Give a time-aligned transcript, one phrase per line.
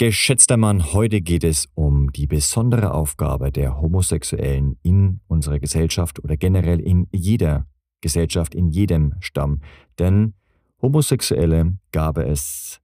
[0.00, 6.36] Geschätzter Mann, heute geht es um die besondere Aufgabe der Homosexuellen in unserer Gesellschaft oder
[6.36, 7.66] generell in jeder
[8.00, 9.60] Gesellschaft, in jedem Stamm.
[9.98, 10.34] Denn
[10.80, 12.80] Homosexuelle gab es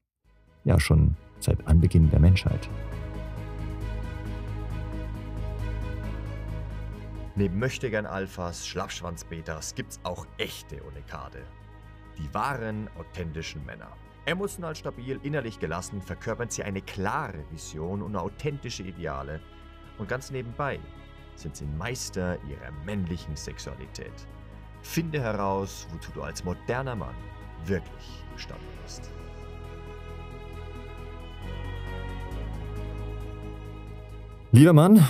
[0.64, 2.69] ja schon seit Anbeginn der Menschheit.
[7.37, 11.42] Neben Möchtegern Alphas, Schlappschwanz-Betas gibt's auch echte Unikade.
[12.19, 13.92] Die wahren, authentischen Männer.
[14.27, 19.39] Emotional stabil, innerlich gelassen verkörpern sie eine klare Vision und authentische Ideale.
[19.98, 20.81] Und ganz nebenbei
[21.35, 24.27] sind sie Meister ihrer männlichen Sexualität.
[24.81, 27.15] Finde heraus, wozu du als moderner Mann
[27.67, 29.11] wirklich gestanden bist.
[34.53, 35.06] Lieber Mann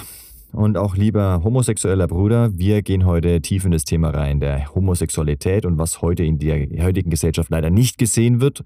[0.50, 5.66] und auch lieber homosexueller Bruder, wir gehen heute tief in das Thema rein der Homosexualität
[5.66, 8.64] und was heute in der heutigen Gesellschaft leider nicht gesehen wird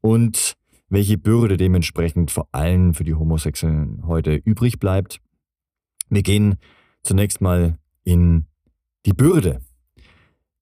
[0.00, 0.56] und
[0.88, 5.20] welche Bürde dementsprechend vor allem für die Homosexuellen heute übrig bleibt.
[6.08, 6.56] Wir gehen
[7.02, 8.46] zunächst mal in
[9.04, 9.60] die Bürde.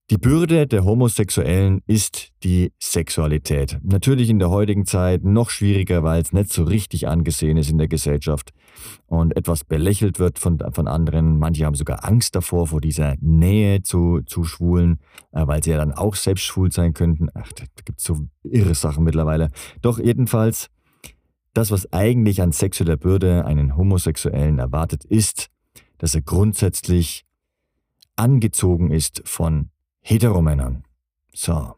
[0.09, 3.81] Die Bürde der Homosexuellen ist die Sexualität.
[3.83, 7.79] Natürlich in der heutigen Zeit noch schwieriger, weil es nicht so richtig angesehen ist in
[7.79, 8.53] der Gesellschaft
[9.09, 11.41] und etwas belächelt wird von, von anderen.
[11.41, 15.01] Manche haben sogar Angst davor, vor dieser Nähe zu, zu Schwulen,
[15.33, 17.27] äh, weil sie ja dann auch selbst schwul sein könnten.
[17.35, 19.51] Ach, da gibt es so irre Sachen mittlerweile.
[19.83, 20.69] Doch jedenfalls,
[21.53, 25.49] das, was eigentlich an sexueller Bürde einen Homosexuellen erwartet, ist,
[25.99, 27.25] dass er grundsätzlich
[28.15, 29.71] angezogen ist von
[30.09, 30.85] Heteromännern.
[31.35, 31.75] So.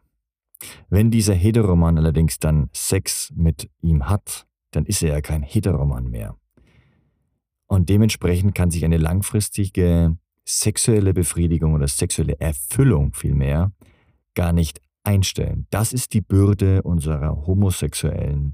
[0.87, 6.11] Wenn dieser Heteroman allerdings dann Sex mit ihm hat, dann ist er ja kein Heteroman
[6.11, 6.37] mehr.
[7.65, 13.71] Und dementsprechend kann sich eine langfristige sexuelle Befriedigung oder sexuelle Erfüllung vielmehr
[14.35, 15.65] gar nicht einstellen.
[15.71, 18.53] Das ist die Bürde unserer homosexuellen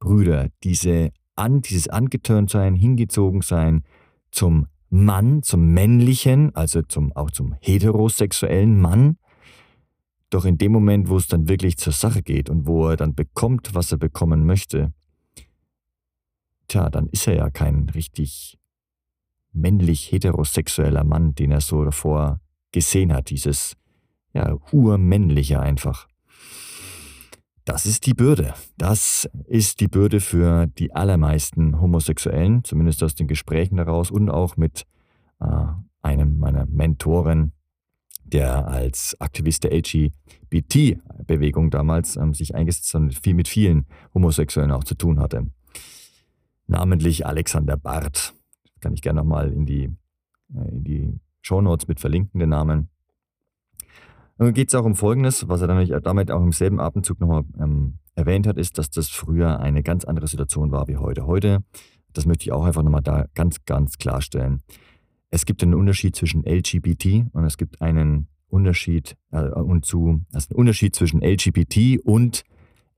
[0.00, 3.84] Brüder, diese an, dieses angeturnt sein, hingezogen sein
[4.32, 4.66] zum
[5.04, 9.18] Mann, zum männlichen, also zum, auch zum heterosexuellen Mann.
[10.30, 13.14] Doch in dem Moment, wo es dann wirklich zur Sache geht und wo er dann
[13.14, 14.92] bekommt, was er bekommen möchte,
[16.68, 18.58] tja, dann ist er ja kein richtig
[19.52, 22.40] männlich heterosexueller Mann, den er so davor
[22.72, 23.76] gesehen hat, dieses
[24.34, 26.08] ja, urmännliche einfach.
[27.66, 28.54] Das ist die Bürde.
[28.78, 34.56] Das ist die Bürde für die allermeisten Homosexuellen, zumindest aus den Gesprächen daraus und auch
[34.56, 34.86] mit
[35.40, 35.66] äh,
[36.00, 37.50] einem meiner Mentoren,
[38.22, 44.70] der als Aktivist der LGBT-Bewegung damals ähm, sich eingesetzt hat und viel mit vielen Homosexuellen
[44.70, 45.50] auch zu tun hatte.
[46.68, 48.32] Namentlich Alexander Barth.
[48.80, 49.92] Kann ich gerne nochmal in die,
[50.54, 52.90] äh, in die Shownotes mit verlinken, den Namen.
[54.38, 57.44] Nun geht es auch um Folgendes, was er dann damit auch im selben Atemzug nochmal
[57.58, 61.26] ähm, erwähnt hat, ist, dass das früher eine ganz andere Situation war wie heute.
[61.26, 61.64] Heute,
[62.12, 64.62] das möchte ich auch einfach nochmal da ganz, ganz klarstellen.
[65.30, 70.50] Es gibt einen Unterschied zwischen LGBT und es gibt einen Unterschied äh, und zu, also
[70.50, 72.44] einen Unterschied zwischen LGBT und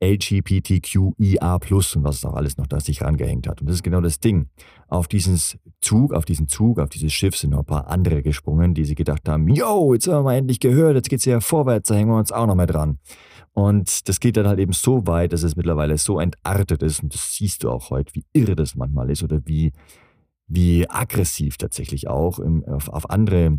[0.00, 3.60] LGBTQIA und was es auch alles noch da sich rangehängt hat.
[3.60, 4.48] Und das ist genau das Ding.
[4.86, 5.38] Auf diesen
[5.80, 8.94] Zug, auf diesen Zug, auf dieses Schiff sind noch ein paar andere gesprungen, die sie
[8.94, 12.10] gedacht haben, yo, jetzt haben wir endlich gehört, jetzt geht es ja vorwärts, da hängen
[12.10, 12.98] wir uns auch noch mehr dran.
[13.52, 17.12] Und das geht dann halt eben so weit, dass es mittlerweile so entartet ist und
[17.12, 19.72] das siehst du auch heute, wie irre das manchmal ist oder wie,
[20.46, 23.58] wie aggressiv tatsächlich auch im, auf, auf andere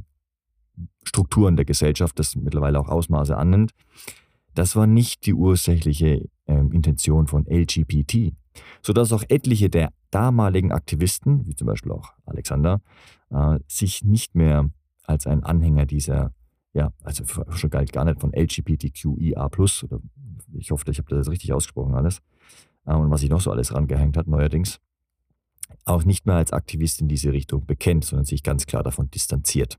[1.04, 3.72] Strukturen der Gesellschaft das mittlerweile auch Ausmaße annimmt.
[4.56, 8.34] Das war nicht die ursächliche äh, Intention von LGBT,
[8.82, 12.82] sodass auch etliche der damaligen Aktivisten, wie zum Beispiel auch Alexander,
[13.30, 14.70] äh, sich nicht mehr
[15.04, 16.34] als ein Anhänger dieser,
[16.74, 19.46] ja, also schon galt gar nicht von LGBTQIA+,
[19.84, 20.00] oder
[20.54, 22.20] ich hoffe, ich habe das richtig ausgesprochen alles,
[22.86, 24.80] äh, und was sich noch so alles rangehängt hat neuerdings,
[25.86, 29.78] auch nicht mehr als Aktivist in diese Richtung bekennt, sondern sich ganz klar davon distanziert.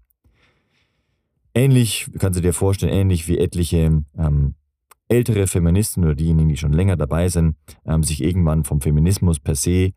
[1.54, 4.54] Ähnlich, kannst du dir vorstellen, ähnlich wie etliche ähm,
[5.10, 9.54] ältere Feministen oder diejenigen, die schon länger dabei sind, ähm, sich irgendwann vom Feminismus per
[9.54, 9.92] se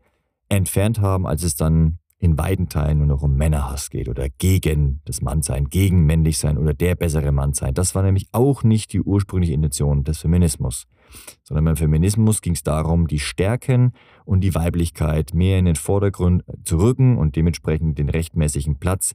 [0.48, 5.00] entfernt haben, als es dann in beiden Teilen nur noch um Männerhass geht oder gegen
[5.04, 7.74] das Mannsein, gegen männlich sein oder der bessere Mann sein.
[7.74, 10.86] Das war nämlich auch nicht die ursprüngliche Intention des Feminismus,
[11.42, 13.92] sondern beim Feminismus ging es darum, die Stärken
[14.24, 19.14] und die Weiblichkeit mehr in den Vordergrund zu rücken und dementsprechend den rechtmäßigen Platz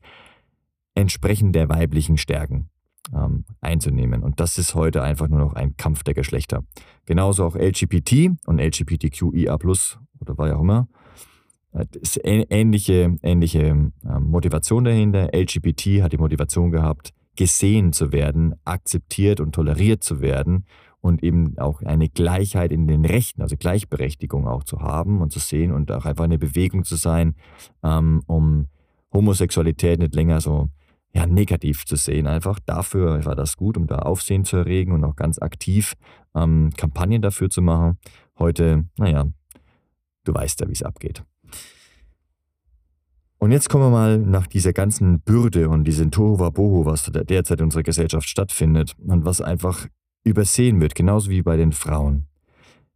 [0.93, 2.69] entsprechend der weiblichen Stärken
[3.13, 4.23] ähm, einzunehmen.
[4.23, 6.63] Und das ist heute einfach nur noch ein Kampf der Geschlechter.
[7.05, 10.87] Genauso auch LGBT und LGBTQIA oder war ja auch immer.
[11.71, 15.29] Äh, ist ähnliche, ähnliche ähm, Motivation dahinter.
[15.33, 20.65] LGBT hat die Motivation gehabt, gesehen zu werden, akzeptiert und toleriert zu werden
[21.01, 25.39] und eben auch eine Gleichheit in den Rechten, also Gleichberechtigung auch zu haben und zu
[25.39, 27.35] sehen und auch einfach eine Bewegung zu sein,
[27.83, 28.67] ähm, um
[29.13, 30.69] Homosexualität nicht länger so
[31.19, 32.27] ja, negativ zu sehen.
[32.27, 35.95] Einfach dafür war das gut, um da Aufsehen zu erregen und auch ganz aktiv
[36.33, 37.97] ähm, Kampagnen dafür zu machen.
[38.37, 39.25] Heute, naja,
[40.23, 41.23] du weißt ja, wie es abgeht.
[43.37, 47.65] Und jetzt kommen wir mal nach dieser ganzen Bürde und diesem Tohuwabohu, was derzeit in
[47.65, 49.87] unserer Gesellschaft stattfindet und was einfach
[50.23, 52.28] übersehen wird, genauso wie bei den Frauen.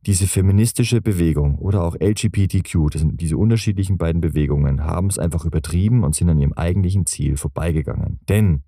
[0.05, 5.45] Diese feministische Bewegung oder auch LGBTQ, das sind diese unterschiedlichen beiden Bewegungen, haben es einfach
[5.45, 8.19] übertrieben und sind an ihrem eigentlichen Ziel vorbeigegangen.
[8.27, 8.63] Denn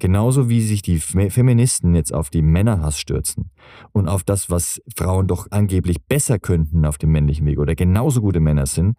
[0.00, 3.52] genauso wie sich die Feministen jetzt auf die Männerhass stürzen
[3.92, 8.20] und auf das, was Frauen doch angeblich besser könnten auf dem männlichen Weg oder genauso
[8.20, 8.96] gute Männer sind,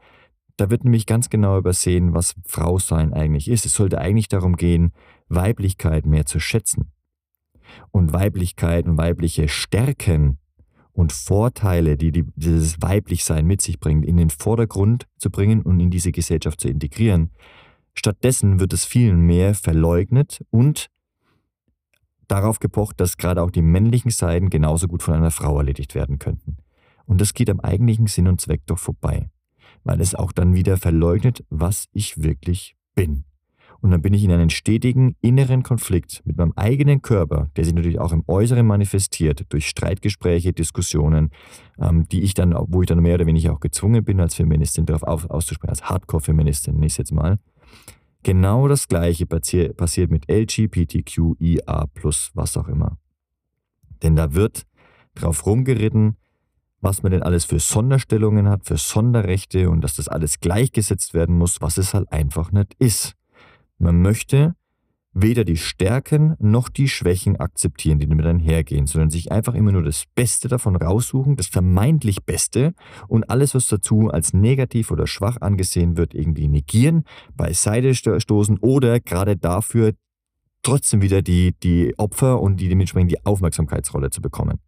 [0.56, 3.66] da wird nämlich ganz genau übersehen, was Frau sein eigentlich ist.
[3.66, 4.94] Es sollte eigentlich darum gehen,
[5.28, 6.94] Weiblichkeit mehr zu schätzen
[7.92, 10.38] und Weiblichkeit und weibliche Stärken
[10.94, 15.80] und Vorteile, die, die dieses Weiblichsein mit sich bringt, in den Vordergrund zu bringen und
[15.80, 17.32] in diese Gesellschaft zu integrieren.
[17.94, 20.88] Stattdessen wird es vielen mehr verleugnet und
[22.28, 26.20] darauf gepocht, dass gerade auch die männlichen Seiten genauso gut von einer Frau erledigt werden
[26.20, 26.58] könnten.
[27.06, 29.30] Und das geht am eigentlichen Sinn und Zweck doch vorbei,
[29.84, 33.26] weil es auch dann wieder verleugnet, was ich wirklich bin.
[33.82, 37.74] Und dann bin ich in einen stetigen inneren Konflikt mit meinem eigenen Körper, der sich
[37.74, 41.32] natürlich auch im Äußeren manifestiert, durch Streitgespräche, Diskussionen,
[41.80, 44.86] ähm, die ich dann, wo ich dann mehr oder weniger auch gezwungen bin, als Feministin
[44.86, 47.40] darauf auf, auszusprechen, als Hardcore-Feministin, nenne ich es jetzt mal.
[48.24, 51.88] Genau das Gleiche passier, passiert mit LGBTQIA,
[52.36, 52.98] was auch immer.
[54.04, 54.68] Denn da wird
[55.16, 56.18] drauf rumgeritten,
[56.82, 61.38] was man denn alles für Sonderstellungen hat, für Sonderrechte und dass das alles gleichgesetzt werden
[61.38, 63.16] muss, was es halt einfach nicht ist.
[63.82, 64.54] Man möchte
[65.12, 69.82] weder die Stärken noch die Schwächen akzeptieren, die damit einhergehen, sondern sich einfach immer nur
[69.82, 72.76] das Beste davon raussuchen, das vermeintlich Beste
[73.08, 77.06] und alles, was dazu als negativ oder schwach angesehen wird, irgendwie negieren,
[77.36, 79.94] beiseite stoßen oder gerade dafür
[80.62, 84.60] trotzdem wieder die, die Opfer und die dementsprechend die Aufmerksamkeitsrolle zu bekommen.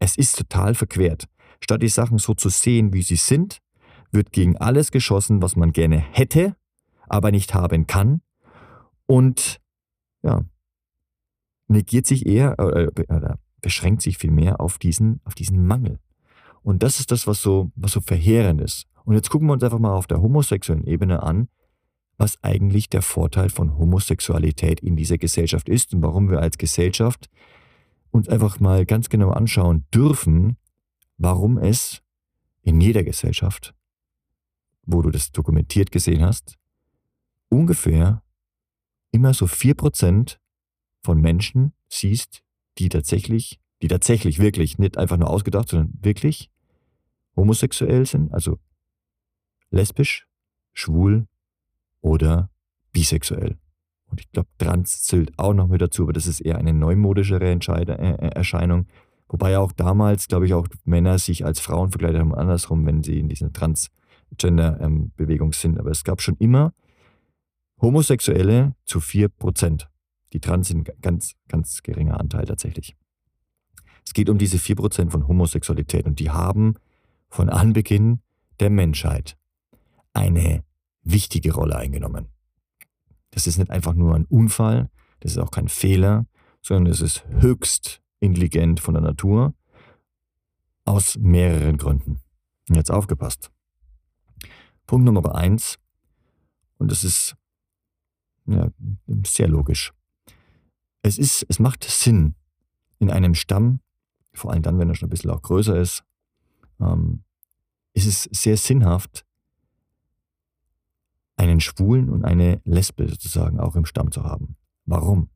[0.00, 1.24] Es ist total verquert.
[1.60, 3.58] Statt die Sachen so zu sehen, wie sie sind,
[4.12, 6.56] wird gegen alles geschossen, was man gerne hätte,
[7.08, 8.20] aber nicht haben kann
[9.10, 9.60] und
[10.22, 10.44] ja,
[11.66, 15.98] negiert sich eher äh, oder beschränkt sich viel mehr auf diesen, auf diesen Mangel.
[16.62, 18.86] Und das ist das, was so, was so verheerend ist.
[19.04, 21.48] Und jetzt gucken wir uns einfach mal auf der homosexuellen Ebene an,
[22.18, 27.28] was eigentlich der Vorteil von Homosexualität in dieser Gesellschaft ist und warum wir als Gesellschaft
[28.12, 30.56] uns einfach mal ganz genau anschauen dürfen,
[31.18, 32.00] warum es
[32.62, 33.74] in jeder Gesellschaft,
[34.86, 36.58] wo du das dokumentiert gesehen hast,
[37.48, 38.22] ungefähr
[39.12, 40.38] immer so 4%
[41.02, 42.42] von Menschen siehst,
[42.78, 46.50] die tatsächlich, die tatsächlich wirklich, nicht einfach nur ausgedacht, sondern wirklich
[47.36, 48.58] homosexuell sind, also
[49.70, 50.26] lesbisch,
[50.72, 51.26] schwul
[52.00, 52.50] oder
[52.92, 53.58] bisexuell.
[54.06, 57.48] Und ich glaube, trans zählt auch noch mit dazu, aber das ist eher eine neumodischere
[57.48, 58.86] Entscheide, äh, äh Erscheinung.
[59.28, 63.20] Wobei auch damals, glaube ich, auch Männer sich als Frauen verkleidet haben, andersrum, wenn sie
[63.20, 65.78] in dieser Transgender-Bewegung ähm, sind.
[65.78, 66.72] Aber es gab schon immer
[67.80, 69.86] Homosexuelle zu 4%.
[70.32, 72.96] Die Trans sind ein ganz, ganz geringer Anteil tatsächlich.
[74.04, 76.74] Es geht um diese 4% von Homosexualität und die haben
[77.28, 78.20] von Anbeginn
[78.58, 79.36] der Menschheit
[80.12, 80.64] eine
[81.02, 82.28] wichtige Rolle eingenommen.
[83.30, 86.26] Das ist nicht einfach nur ein Unfall, das ist auch kein Fehler,
[86.62, 89.54] sondern es ist höchst intelligent von der Natur
[90.84, 92.20] aus mehreren Gründen.
[92.68, 93.50] Jetzt aufgepasst.
[94.86, 95.78] Punkt Nummer eins,
[96.78, 97.36] und das ist
[98.50, 98.70] ja,
[99.24, 99.92] sehr logisch.
[101.02, 102.34] Es, ist, es macht Sinn,
[102.98, 103.80] in einem Stamm,
[104.32, 106.04] vor allem dann, wenn er schon ein bisschen auch größer ist,
[106.80, 107.24] ähm,
[107.94, 109.24] ist es sehr sinnhaft,
[111.36, 114.56] einen Schwulen und eine Lesbe sozusagen auch im Stamm zu haben.
[114.84, 115.30] Warum?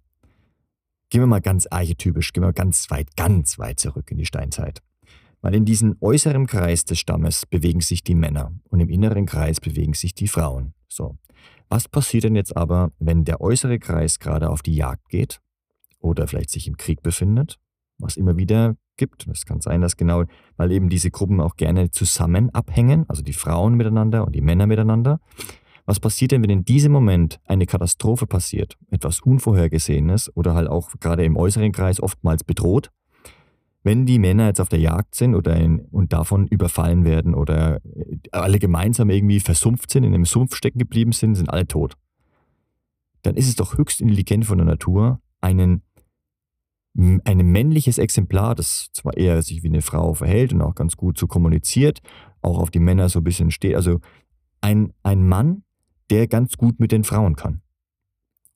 [1.09, 4.83] Gehen wir mal ganz archetypisch, gehen wir ganz weit, ganz weit zurück in die Steinzeit.
[5.41, 9.61] Weil in diesem äußeren Kreis des Stammes bewegen sich die Männer und im inneren Kreis
[9.61, 10.75] bewegen sich die Frauen.
[10.89, 11.19] So.
[11.69, 15.41] Was passiert denn jetzt aber, wenn der äußere Kreis gerade auf die Jagd geht
[15.99, 17.59] oder vielleicht sich im Krieg befindet,
[17.99, 19.27] was immer wieder gibt?
[19.27, 20.25] Es kann sein, dass genau,
[20.57, 24.67] weil eben diese Gruppen auch gerne zusammen abhängen, also die Frauen miteinander und die Männer
[24.67, 25.21] miteinander.
[25.87, 30.91] Was passiert denn, wenn in diesem Moment eine Katastrophe passiert, etwas Unvorhergesehenes oder halt auch
[30.99, 32.91] gerade im äußeren Kreis oftmals bedroht?
[33.85, 37.81] Wenn die Männer jetzt auf der Jagd sind oder in, und davon überfallen werden oder
[38.33, 41.95] alle gemeinsam irgendwie versumpft sind, in einem Sumpf stecken geblieben sind, sind alle tot.
[43.23, 45.83] Dann ist es doch höchst intelligent von der Natur, einen
[46.97, 51.19] ein männliches Exemplar, das zwar eher sich wie eine Frau verhält und auch ganz gut
[51.19, 51.99] so kommuniziert,
[52.41, 53.75] auch auf die Männer so ein bisschen steht.
[53.75, 53.99] Also
[54.61, 55.65] ein, ein Mann,
[56.11, 57.64] der ganz gut mit den Frauen kann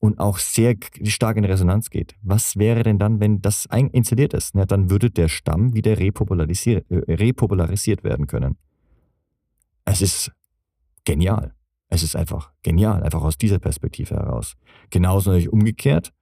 [0.00, 2.14] und auch sehr stark in Resonanz geht.
[2.22, 4.54] Was wäre denn dann, wenn das installiert ist?
[4.54, 8.56] Na, dann würde der Stamm wieder repopularisiert, äh, repopularisiert werden können.
[9.84, 10.32] Es ist
[11.04, 11.54] genial.
[11.88, 14.56] Es ist einfach genial, einfach aus dieser Perspektive heraus.
[14.90, 16.12] Genauso natürlich umgekehrt,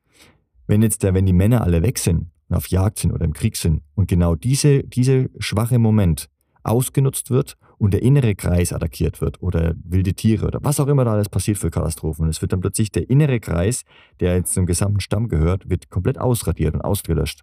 [0.66, 3.32] wenn jetzt der, wenn die Männer alle weg sind und auf Jagd sind oder im
[3.32, 6.28] Krieg sind und genau diese, diese schwache Moment
[6.62, 11.04] ausgenutzt wird und der innere Kreis attackiert wird oder wilde Tiere oder was auch immer
[11.04, 12.24] da alles passiert für Katastrophen.
[12.24, 13.82] Und es wird dann plötzlich der innere Kreis,
[14.20, 17.42] der jetzt zum gesamten Stamm gehört, wird komplett ausradiert und ausgelöscht.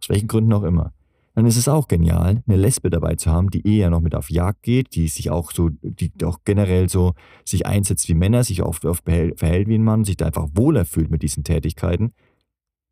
[0.00, 0.92] Aus welchen Gründen auch immer.
[1.34, 4.30] Dann ist es auch genial, eine Lesbe dabei zu haben, die eher noch mit auf
[4.30, 8.62] Jagd geht, die sich auch so, die auch generell so sich einsetzt wie Männer, sich
[8.62, 12.12] oft, oft verhält wie ein Mann, sich da einfach wohler fühlt mit diesen Tätigkeiten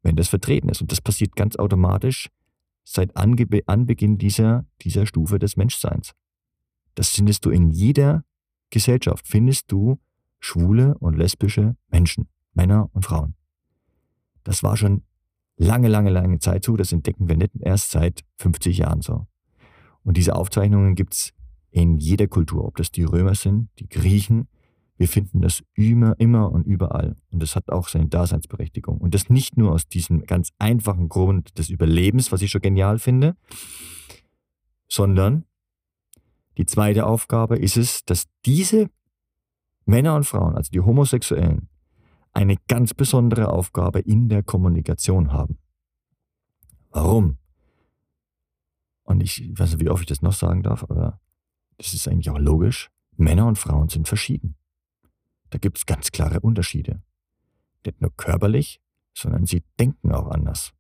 [0.03, 0.81] wenn das vertreten ist.
[0.81, 2.29] Und das passiert ganz automatisch
[2.85, 6.13] seit Ange Anbeginn dieser, dieser Stufe des Menschseins.
[6.95, 8.25] Das findest du in jeder
[8.71, 9.99] Gesellschaft, findest du
[10.39, 13.35] schwule und lesbische Menschen, Männer und Frauen.
[14.45, 15.03] Das war schon
[15.57, 16.77] lange, lange, lange Zeit so.
[16.77, 19.27] Das entdecken wir nicht erst seit 50 Jahren so.
[20.03, 21.33] Und diese Aufzeichnungen gibt es
[21.71, 24.49] in jeder Kultur, ob das die Römer sind, die Griechen,
[25.01, 27.17] wir finden das immer, immer und überall.
[27.31, 28.99] Und das hat auch seine Daseinsberechtigung.
[28.99, 32.99] Und das nicht nur aus diesem ganz einfachen Grund des Überlebens, was ich schon genial
[32.99, 33.35] finde,
[34.89, 35.47] sondern
[36.59, 38.91] die zweite Aufgabe ist es, dass diese
[39.85, 41.69] Männer und Frauen, also die Homosexuellen,
[42.33, 45.59] eine ganz besondere Aufgabe in der Kommunikation haben.
[46.91, 47.39] Warum?
[49.03, 51.21] Und ich weiß nicht, wie oft ich das noch sagen darf, aber
[51.79, 52.91] das ist eigentlich auch logisch.
[53.17, 54.57] Männer und Frauen sind verschieden.
[55.51, 57.03] Da gibt es ganz klare Unterschiede.
[57.85, 58.81] Nicht nur körperlich,
[59.15, 60.73] sondern sie denken auch anders.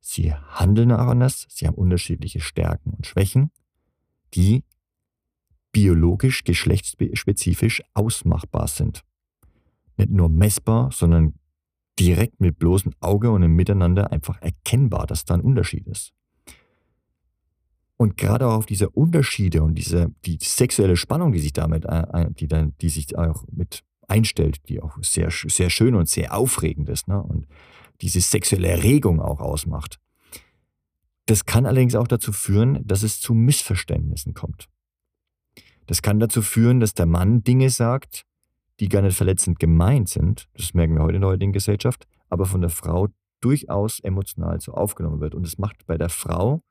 [0.00, 3.50] Sie handeln auch anders, sie haben unterschiedliche Stärken und Schwächen,
[4.34, 4.64] die
[5.74, 9.02] biologisch, geschlechtsspezifisch ausmachbar sind.
[9.96, 11.34] Nicht nur messbar, sondern
[11.98, 16.12] direkt mit bloßem Auge und im Miteinander einfach erkennbar, dass da ein Unterschied ist.
[17.96, 22.26] Und gerade auch auf diese Unterschiede und diese die sexuelle Spannung, die sich damit, äh,
[22.30, 26.88] die, dann, die sich auch mit einstellt, die auch sehr, sehr schön und sehr aufregend
[26.88, 27.20] ist ne?
[27.22, 27.46] und
[28.00, 29.98] diese sexuelle Erregung auch ausmacht.
[31.26, 34.68] Das kann allerdings auch dazu führen, dass es zu Missverständnissen kommt.
[35.86, 38.24] Das kann dazu führen, dass der Mann Dinge sagt,
[38.80, 42.46] die gar nicht verletzend gemeint sind, das merken wir heute in der heutigen Gesellschaft, aber
[42.46, 43.08] von der Frau
[43.40, 45.34] durchaus emotional so aufgenommen wird.
[45.34, 46.62] Und es macht bei der Frau,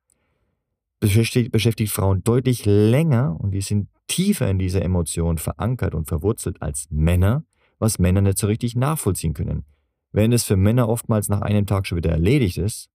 [0.99, 6.61] beschäftigt, beschäftigt Frauen deutlich länger und die sind tiefer in dieser Emotion verankert und verwurzelt
[6.61, 7.43] als Männer,
[7.79, 9.65] was Männer nicht so richtig nachvollziehen können.
[10.11, 12.89] Während es für Männer oftmals nach einem Tag schon wieder erledigt ist,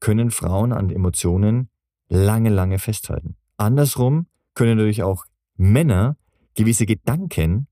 [0.00, 1.68] können Frauen an Emotionen
[2.08, 3.36] lange, lange festhalten.
[3.56, 5.24] Andersrum können natürlich auch
[5.62, 6.16] Männer
[6.54, 7.66] gewisse Gedanken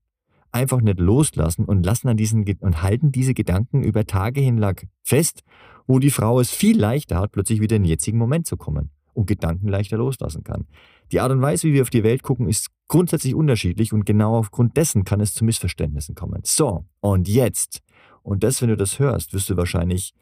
[0.51, 5.43] einfach nicht loslassen und lassen an diesen und halten diese Gedanken über Tage hinlang fest,
[5.87, 8.89] wo die Frau es viel leichter hat, plötzlich wieder in den jetzigen Moment zu kommen
[9.13, 10.67] und Gedanken leichter loslassen kann.
[11.11, 14.37] Die Art und Weise, wie wir auf die Welt gucken, ist grundsätzlich unterschiedlich und genau
[14.37, 16.41] aufgrund dessen kann es zu Missverständnissen kommen.
[16.45, 17.81] So, und jetzt,
[18.23, 20.13] und das, wenn du das hörst, wirst du wahrscheinlich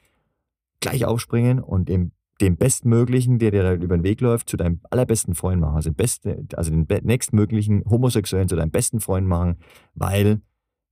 [0.80, 2.12] gleich aufspringen und dem,
[2.42, 5.76] dem Bestmöglichen, der dir da über den Weg läuft, zu deinem allerbesten Freund machen.
[5.76, 9.58] Also, beste, also den nächstmöglichen Homosexuellen zu deinem besten Freund machen,
[9.94, 10.42] weil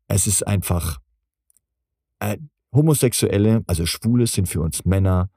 [0.08, 1.00] es ist einfach,
[2.20, 2.38] äh,
[2.74, 5.30] Homosexuelle, also Schwule sind für uns Männer,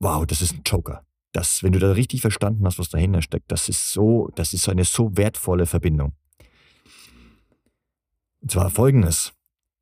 [0.00, 3.50] wow, das ist ein Joker das, wenn du da richtig verstanden hast, was dahinter steckt,
[3.52, 6.12] das ist so, das ist eine so wertvolle Verbindung.
[8.40, 9.32] Und zwar folgendes.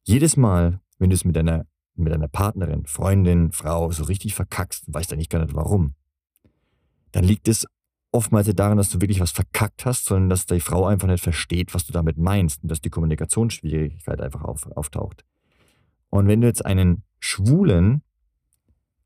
[0.05, 1.67] Jedes Mal, wenn du es mit deiner,
[1.99, 5.95] mit deiner Partnerin, Freundin, Frau so richtig verkackst, weißt eigentlich gar nicht warum,
[7.12, 7.67] dann liegt es
[8.12, 11.23] oftmals nicht daran, dass du wirklich was verkackt hast, sondern dass die Frau einfach nicht
[11.23, 15.25] versteht, was du damit meinst und dass die Kommunikationsschwierigkeit einfach auf, auftaucht.
[16.11, 18.02] Und wenn du jetzt einen Schwulen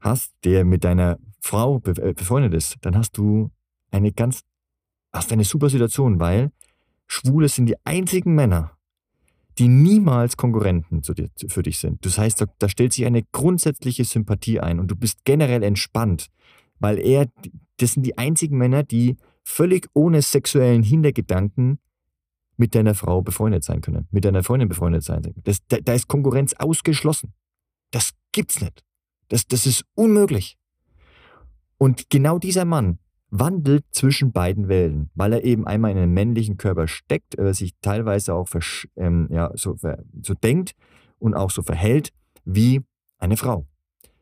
[0.01, 3.51] hast, der mit deiner Frau äh, befreundet ist, dann hast du
[3.91, 4.43] eine ganz,
[5.13, 6.53] hast eine super Situation, weil
[7.07, 8.77] Schwule sind die einzigen Männer,
[9.59, 12.05] die niemals Konkurrenten dir, für dich sind.
[12.05, 16.29] Das heißt, da, da stellt sich eine grundsätzliche Sympathie ein und du bist generell entspannt,
[16.79, 17.27] weil er,
[17.79, 21.79] das sind die einzigen Männer, die völlig ohne sexuellen Hintergedanken
[22.57, 25.35] mit deiner Frau befreundet sein können, mit deiner Freundin befreundet sein.
[25.43, 27.33] Das, da, da ist Konkurrenz ausgeschlossen.
[27.91, 28.85] Das gibt's nicht.
[29.29, 30.57] Das, das ist unmöglich.
[31.79, 32.99] Und genau dieser Mann
[33.33, 37.73] wandelt zwischen beiden Welten, weil er eben einmal in einem männlichen Körper steckt, äh, sich
[37.81, 38.47] teilweise auch
[38.97, 39.75] ähm, ja, so,
[40.23, 40.73] so denkt
[41.19, 42.13] und auch so verhält
[42.45, 42.83] wie
[43.19, 43.67] eine Frau.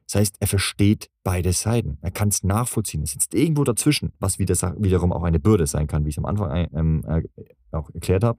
[0.06, 1.98] Das heißt, er versteht beide Seiten.
[2.02, 3.02] Er kann es nachvollziehen.
[3.02, 6.18] Er sitzt irgendwo dazwischen, was wieder, wiederum auch eine Bürde sein kann, wie ich es
[6.18, 7.22] am Anfang äh, ähm, äh,
[7.72, 8.38] auch erklärt habe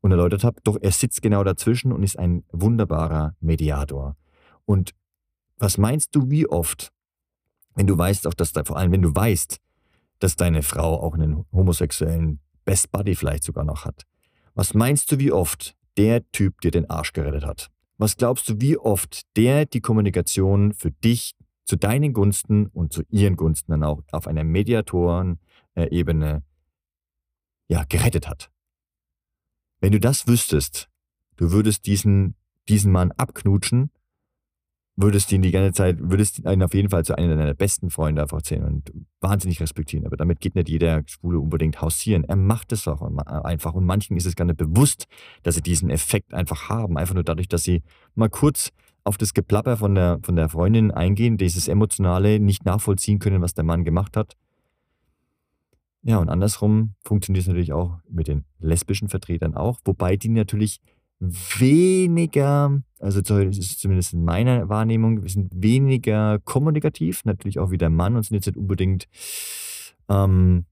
[0.00, 0.60] und erläutert habe.
[0.62, 4.16] Doch er sitzt genau dazwischen und ist ein wunderbarer Mediator.
[4.66, 4.92] Und
[5.58, 6.92] was meinst du, wie oft,
[7.74, 9.60] wenn du weißt, auch dass da, vor allem wenn du weißt,
[10.20, 14.04] dass deine Frau auch einen homosexuellen Best Buddy vielleicht sogar noch hat,
[14.54, 17.70] was meinst du, wie oft der Typ dir den Arsch gerettet hat?
[17.98, 21.34] Was glaubst du, wie oft der die Kommunikation für dich
[21.64, 26.42] zu deinen Gunsten und zu ihren Gunsten dann auch auf einer Mediatoren-Ebene
[27.68, 28.50] ja, gerettet hat?
[29.80, 30.88] Wenn du das wüsstest,
[31.36, 32.36] du würdest diesen,
[32.68, 33.90] diesen Mann abknutschen
[35.02, 38.22] würdest ihn die ganze Zeit, würdest ihn auf jeden Fall zu einem deiner besten Freunde
[38.22, 40.06] einfach zählen und wahnsinnig respektieren.
[40.06, 42.24] Aber damit geht nicht jeder Schwule unbedingt hausieren.
[42.24, 43.74] Er macht es auch einfach.
[43.74, 45.06] Und manchen ist es gar nicht bewusst,
[45.42, 46.98] dass sie diesen Effekt einfach haben.
[46.98, 47.82] Einfach nur dadurch, dass sie
[48.14, 48.70] mal kurz
[49.04, 53.54] auf das Geplapper von der, von der Freundin eingehen, dieses Emotionale nicht nachvollziehen können, was
[53.54, 54.36] der Mann gemacht hat.
[56.02, 60.80] Ja, und andersrum funktioniert es natürlich auch mit den lesbischen Vertretern auch, wobei die natürlich
[61.18, 67.90] weniger, also ist zumindest in meiner Wahrnehmung, wir sind weniger kommunikativ, natürlich auch wie der
[67.90, 69.08] Mann und sind jetzt nicht unbedingt,
[70.08, 70.66] ähm,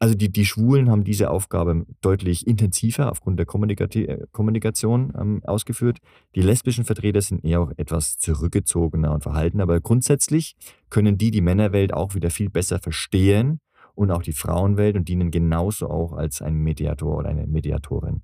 [0.00, 5.98] also die, die Schwulen haben diese Aufgabe deutlich intensiver aufgrund der äh, Kommunikation ähm, ausgeführt.
[6.34, 10.56] Die lesbischen Vertreter sind eher auch etwas zurückgezogener und verhalten, aber grundsätzlich
[10.88, 13.60] können die die Männerwelt auch wieder viel besser verstehen
[13.94, 18.22] und auch die Frauenwelt und dienen genauso auch als ein Mediator oder eine Mediatorin.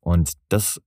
[0.00, 0.80] Und das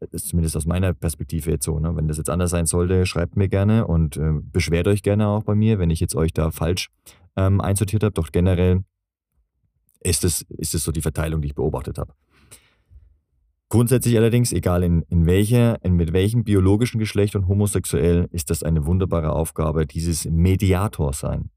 [0.00, 1.78] ist zumindest aus meiner Perspektive jetzt so.
[1.78, 1.96] Ne?
[1.96, 5.42] Wenn das jetzt anders sein sollte, schreibt mir gerne und äh, beschwert euch gerne auch
[5.42, 6.90] bei mir, wenn ich jetzt euch da falsch
[7.36, 8.12] ähm, einsortiert habe.
[8.12, 8.84] Doch generell
[10.00, 12.12] ist es, ist es so die Verteilung, die ich beobachtet habe.
[13.68, 18.62] Grundsätzlich allerdings, egal in, in welcher, in mit welchem biologischen Geschlecht und homosexuell, ist das
[18.62, 21.50] eine wunderbare Aufgabe, dieses Mediator sein.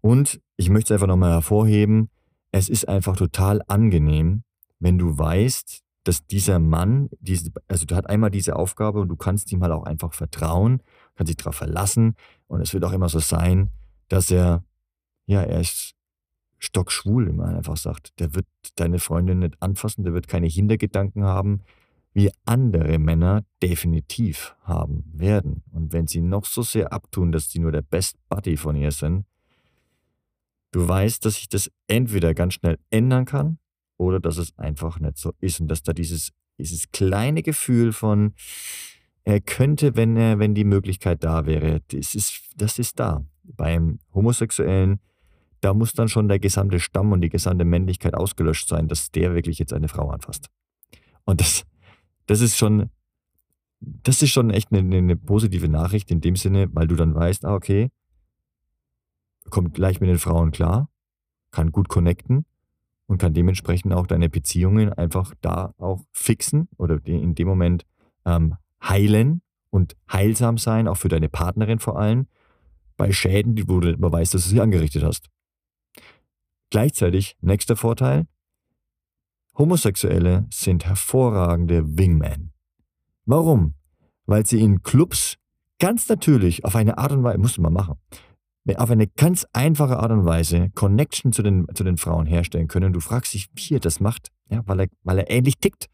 [0.00, 2.08] Und ich möchte es einfach nochmal hervorheben,
[2.50, 4.42] es ist einfach total angenehm,
[4.78, 9.16] wenn du weißt, dass dieser Mann, diese, also du hast einmal diese Aufgabe und du
[9.16, 10.82] kannst ihm halt auch einfach vertrauen,
[11.16, 12.14] kannst dich darauf verlassen
[12.46, 13.70] und es wird auch immer so sein,
[14.08, 14.64] dass er,
[15.26, 15.94] ja, er ist
[16.56, 18.18] stockschwul, wie man einfach sagt.
[18.20, 21.60] Der wird deine Freundin nicht anfassen, der wird keine Hintergedanken haben,
[22.14, 25.62] wie andere Männer definitiv haben werden.
[25.72, 28.92] Und wenn sie noch so sehr abtun, dass sie nur der Best Buddy von ihr
[28.92, 29.26] sind,
[30.70, 33.58] du weißt, dass sich das entweder ganz schnell ändern kann
[33.98, 38.32] oder dass es einfach nicht so ist und dass da dieses, dieses kleine Gefühl von,
[39.24, 43.26] er könnte, wenn er, wenn die Möglichkeit da wäre, das ist, das ist da.
[43.42, 45.00] Beim Homosexuellen,
[45.60, 49.34] da muss dann schon der gesamte Stamm und die gesamte Männlichkeit ausgelöscht sein, dass der
[49.34, 50.48] wirklich jetzt eine Frau anfasst.
[51.24, 51.66] Und das,
[52.26, 52.90] das ist schon,
[53.80, 57.44] das ist schon echt eine, eine positive Nachricht in dem Sinne, weil du dann weißt,
[57.44, 57.90] ah, okay,
[59.50, 60.88] kommt gleich mit den Frauen klar,
[61.50, 62.44] kann gut connecten
[63.08, 67.84] und kann dementsprechend auch deine Beziehungen einfach da auch fixen oder in dem Moment
[68.24, 72.26] ähm, heilen und heilsam sein, auch für deine Partnerin vor allem,
[72.96, 75.28] bei Schäden, die du weißt, dass du sie angerichtet hast.
[76.70, 78.26] Gleichzeitig, nächster Vorteil,
[79.56, 82.52] Homosexuelle sind hervorragende Wingmen.
[83.24, 83.74] Warum?
[84.26, 85.36] Weil sie in Clubs
[85.78, 87.96] ganz natürlich auf eine Art und Weise, musst du mal machen,
[88.76, 92.92] auf eine ganz einfache Art und Weise Connection zu den, zu den Frauen herstellen können.
[92.92, 95.86] Du fragst dich, wie er das macht, ja, weil, er, weil er ähnlich tickt.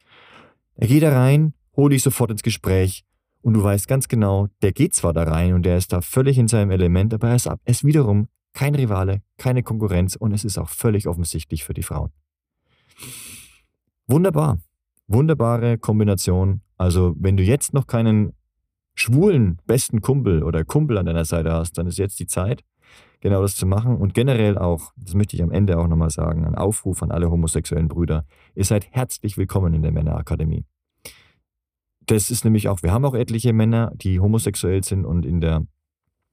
[0.75, 3.05] Er geht da rein, holt dich sofort ins Gespräch
[3.43, 6.39] und du weißt ganz genau, der geht zwar da rein und der ist da völlig
[6.39, 10.45] in seinem Element, aber er ist, er ist wiederum kein Rivale, keine Konkurrenz und es
[10.45, 12.11] ist auch völlig offensichtlich für die Frauen.
[14.07, 14.59] Wunderbar.
[15.07, 16.63] Wunderbare Kombination.
[16.77, 18.33] Also, wenn du jetzt noch keinen
[18.95, 22.63] schwulen besten Kumpel oder Kumpel an deiner Seite hast, dann ist jetzt die Zeit,
[23.21, 23.97] genau das zu machen.
[23.97, 27.31] Und generell auch, das möchte ich am Ende auch nochmal sagen, ein Aufruf an alle
[27.31, 28.25] homosexuellen Brüder.
[28.55, 30.65] Ihr seid herzlich willkommen in der Männerakademie.
[32.07, 35.67] Das ist nämlich auch, wir haben auch etliche Männer, die homosexuell sind und in der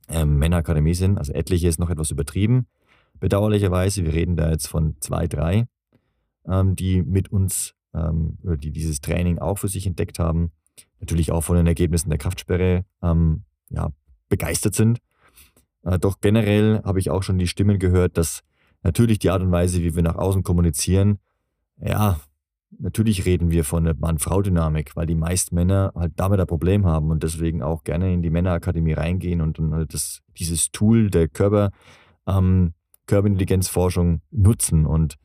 [0.09, 1.17] ähm, Männerakademie sind.
[1.17, 2.67] Also etliche ist noch etwas übertrieben.
[3.19, 5.67] Bedauerlicherweise, wir reden da jetzt von zwei, drei,
[6.45, 10.51] ähm, die mit uns, ähm, die dieses Training auch für sich entdeckt haben
[10.99, 13.91] natürlich auch von den Ergebnissen der Kraftsperre ähm, ja,
[14.29, 14.99] begeistert sind.
[15.83, 18.41] Äh, doch generell habe ich auch schon die Stimmen gehört, dass
[18.83, 21.19] natürlich die Art und Weise, wie wir nach außen kommunizieren,
[21.83, 22.19] ja,
[22.79, 27.09] natürlich reden wir von der Mann-Frau-Dynamik, weil die meisten Männer halt damit ein Problem haben
[27.09, 31.27] und deswegen auch gerne in die Männerakademie reingehen und, und halt das, dieses Tool der
[31.27, 31.71] Körper,
[32.27, 32.73] ähm,
[33.07, 35.17] Körperintelligenzforschung nutzen und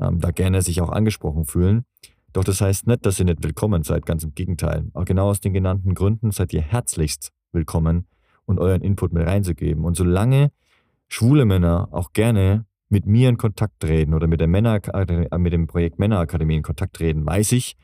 [0.00, 1.84] ähm, da gerne sich auch angesprochen fühlen.
[2.32, 4.88] Doch das heißt nicht, dass ihr nicht willkommen seid, ganz im Gegenteil.
[4.94, 8.06] Auch genau aus den genannten Gründen seid ihr herzlichst willkommen
[8.44, 9.84] und euren Input mit reinzugeben.
[9.84, 10.52] Und solange
[11.08, 15.52] schwule Männer auch gerne mit mir in Kontakt treten oder mit, der Männer, äh, mit
[15.52, 17.76] dem Projekt Männerakademie in Kontakt treten, weiß ich,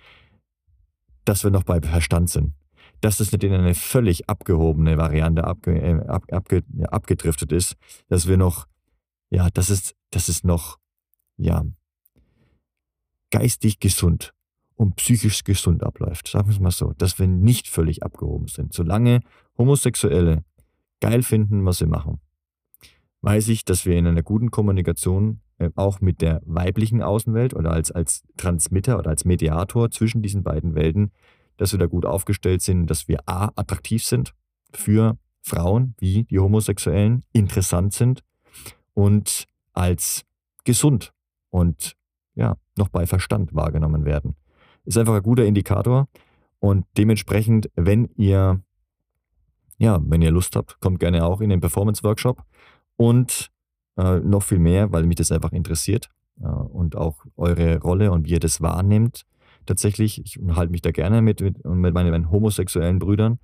[1.25, 2.55] dass wir noch bei Verstand sind.
[3.01, 7.77] Dass das nicht in eine völlig abgehobene Variante abge, äh, ab, ja, abgedriftet ist,
[8.09, 8.67] dass wir noch,
[9.31, 10.79] ja, das ist, das ist noch,
[11.37, 11.65] ja,
[13.31, 14.33] geistig gesund
[14.77, 16.29] und psychisch gesund abläuft.
[16.29, 18.73] Sagen wir es mal so, dass wir nicht völlig abgehoben sind.
[18.73, 19.21] Solange
[19.59, 20.45] Homosexuelle
[21.01, 22.21] geil finden, was sie machen,
[23.23, 27.73] weiß ich, dass wir in einer guten Kommunikation äh, auch mit der weiblichen Außenwelt oder
[27.73, 31.11] als, als Transmitter oder als Mediator zwischen diesen beiden Welten,
[31.57, 34.35] dass wir da gut aufgestellt sind, dass wir A, attraktiv sind
[34.73, 38.23] für Frauen wie die Homosexuellen, interessant sind
[38.93, 40.25] und als
[40.65, 41.13] gesund
[41.51, 41.97] und
[42.35, 44.37] ja, noch bei Verstand wahrgenommen werden.
[44.87, 46.09] Ist einfach ein guter Indikator
[46.59, 48.61] und dementsprechend, wenn ihr
[49.79, 52.43] ja, wenn ihr Lust habt, kommt gerne auch in den Performance Workshop
[52.97, 53.51] und
[53.99, 56.09] äh, noch viel mehr, weil mich das einfach interessiert
[56.41, 59.25] äh, und auch eure Rolle und wie ihr das wahrnehmt.
[59.67, 63.39] Tatsächlich, ich unterhalte mich da gerne mit, mit, mit meinen, meinen homosexuellen Brüdern,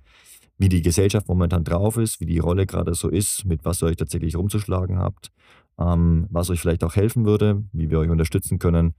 [0.57, 3.87] wie die Gesellschaft momentan drauf ist, wie die Rolle gerade so ist, mit was ihr
[3.87, 5.31] euch tatsächlich rumzuschlagen habt,
[5.77, 8.95] ähm, was euch vielleicht auch helfen würde, wie wir euch unterstützen können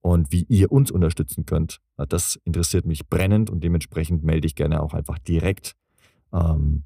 [0.00, 1.80] und wie ihr uns unterstützen könnt.
[1.96, 5.76] Das interessiert mich brennend und dementsprechend melde ich gerne auch einfach direkt
[6.32, 6.84] ähm,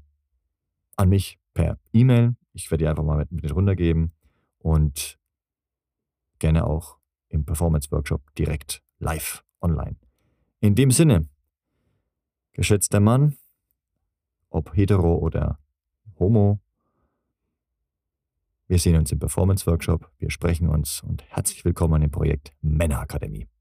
[0.95, 4.13] an mich per E-Mail ich werde die einfach mal mit, mit runtergeben
[4.59, 5.19] und
[6.39, 6.97] gerne auch
[7.29, 9.97] im Performance-Workshop direkt live online.
[10.59, 11.27] In dem Sinne,
[12.53, 13.37] geschätzter Mann,
[14.49, 15.59] ob hetero oder
[16.19, 16.61] homo,
[18.73, 23.52] wir sehen uns im Performance-Workshop, wir sprechen uns und herzlich willkommen im Projekt Männerakademie.